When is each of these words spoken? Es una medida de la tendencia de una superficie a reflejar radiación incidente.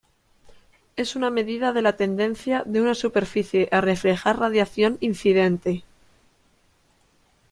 Es 0.95 1.15
una 1.15 1.29
medida 1.29 1.73
de 1.73 1.83
la 1.83 1.95
tendencia 1.95 2.63
de 2.65 2.81
una 2.81 2.95
superficie 2.95 3.69
a 3.71 3.81
reflejar 3.81 4.39
radiación 4.39 4.97
incidente. 4.99 5.83